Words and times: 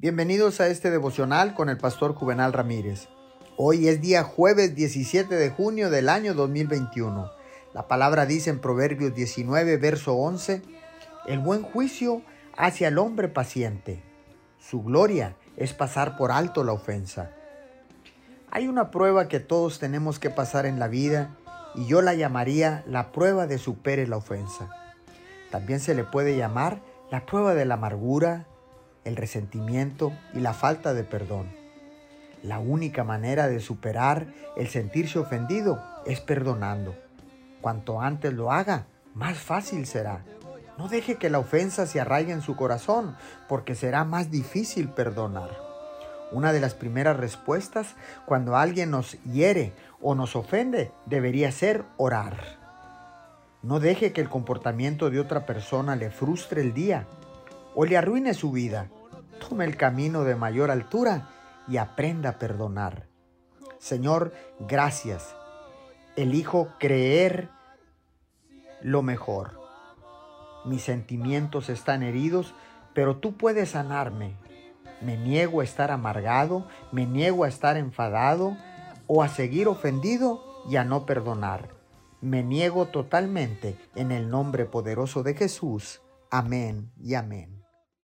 Bienvenidos 0.00 0.60
a 0.60 0.68
este 0.68 0.92
devocional 0.92 1.54
con 1.54 1.68
el 1.68 1.76
pastor 1.76 2.14
Juvenal 2.14 2.52
Ramírez. 2.52 3.08
Hoy 3.56 3.88
es 3.88 4.00
día 4.00 4.22
jueves 4.22 4.76
17 4.76 5.34
de 5.34 5.50
junio 5.50 5.90
del 5.90 6.08
año 6.08 6.34
2021. 6.34 7.28
La 7.74 7.88
palabra 7.88 8.24
dice 8.24 8.50
en 8.50 8.60
Proverbios 8.60 9.12
19, 9.12 9.76
verso 9.76 10.14
11, 10.14 10.62
El 11.26 11.40
buen 11.40 11.64
juicio 11.64 12.22
hacia 12.56 12.86
el 12.86 12.98
hombre 12.98 13.26
paciente. 13.26 14.00
Su 14.60 14.84
gloria 14.84 15.34
es 15.56 15.72
pasar 15.72 16.16
por 16.16 16.30
alto 16.30 16.62
la 16.62 16.74
ofensa. 16.74 17.32
Hay 18.52 18.68
una 18.68 18.92
prueba 18.92 19.26
que 19.26 19.40
todos 19.40 19.80
tenemos 19.80 20.20
que 20.20 20.30
pasar 20.30 20.64
en 20.64 20.78
la 20.78 20.86
vida 20.86 21.36
y 21.74 21.86
yo 21.86 22.02
la 22.02 22.14
llamaría 22.14 22.84
la 22.86 23.10
prueba 23.10 23.48
de 23.48 23.58
supere 23.58 24.06
la 24.06 24.18
ofensa. 24.18 24.70
También 25.50 25.80
se 25.80 25.96
le 25.96 26.04
puede 26.04 26.36
llamar 26.36 26.82
la 27.10 27.26
prueba 27.26 27.54
de 27.54 27.64
la 27.64 27.74
amargura, 27.74 28.46
el 29.08 29.16
resentimiento 29.16 30.12
y 30.34 30.40
la 30.40 30.52
falta 30.52 30.94
de 30.94 31.02
perdón. 31.02 31.48
La 32.42 32.60
única 32.60 33.02
manera 33.02 33.48
de 33.48 33.58
superar 33.58 34.28
el 34.56 34.68
sentirse 34.68 35.18
ofendido 35.18 35.82
es 36.06 36.20
perdonando. 36.20 36.94
Cuanto 37.60 38.00
antes 38.00 38.32
lo 38.32 38.52
haga, 38.52 38.86
más 39.14 39.38
fácil 39.38 39.86
será. 39.86 40.24
No 40.76 40.86
deje 40.88 41.16
que 41.16 41.30
la 41.30 41.40
ofensa 41.40 41.86
se 41.86 42.00
arraigue 42.00 42.32
en 42.32 42.42
su 42.42 42.54
corazón, 42.54 43.16
porque 43.48 43.74
será 43.74 44.04
más 44.04 44.30
difícil 44.30 44.90
perdonar. 44.90 45.50
Una 46.30 46.52
de 46.52 46.60
las 46.60 46.74
primeras 46.74 47.16
respuestas 47.16 47.96
cuando 48.26 48.56
alguien 48.56 48.90
nos 48.90 49.20
hiere 49.24 49.72
o 50.00 50.14
nos 50.14 50.36
ofende 50.36 50.92
debería 51.06 51.50
ser 51.50 51.84
orar. 51.96 52.58
No 53.62 53.80
deje 53.80 54.12
que 54.12 54.20
el 54.20 54.28
comportamiento 54.28 55.10
de 55.10 55.18
otra 55.18 55.46
persona 55.46 55.96
le 55.96 56.10
frustre 56.10 56.60
el 56.60 56.74
día 56.74 57.06
o 57.74 57.84
le 57.84 57.96
arruine 57.96 58.34
su 58.34 58.52
vida. 58.52 58.88
El 59.50 59.76
camino 59.76 60.22
de 60.22 60.36
mayor 60.36 60.70
altura 60.70 61.30
y 61.66 61.78
aprenda 61.78 62.30
a 62.30 62.38
perdonar. 62.38 63.06
Señor, 63.78 64.32
gracias. 64.60 65.34
Elijo 66.16 66.68
creer 66.78 67.48
lo 68.82 69.02
mejor. 69.02 69.58
Mis 70.64 70.82
sentimientos 70.82 71.70
están 71.70 72.04
heridos, 72.04 72.54
pero 72.94 73.16
tú 73.16 73.36
puedes 73.36 73.70
sanarme. 73.70 74.36
Me 75.00 75.16
niego 75.16 75.60
a 75.60 75.64
estar 75.64 75.90
amargado, 75.90 76.68
me 76.92 77.06
niego 77.06 77.42
a 77.42 77.48
estar 77.48 77.76
enfadado 77.76 78.56
o 79.08 79.24
a 79.24 79.28
seguir 79.28 79.66
ofendido 79.66 80.44
y 80.70 80.76
a 80.76 80.84
no 80.84 81.04
perdonar. 81.04 81.70
Me 82.20 82.44
niego 82.44 82.86
totalmente 82.86 83.76
en 83.96 84.12
el 84.12 84.30
nombre 84.30 84.66
poderoso 84.66 85.24
de 85.24 85.34
Jesús. 85.34 86.00
Amén 86.30 86.92
y 87.02 87.14
amén. 87.14 87.57